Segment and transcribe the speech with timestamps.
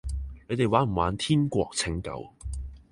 [0.49, 2.27] 你哋玩唔玩天國拯救？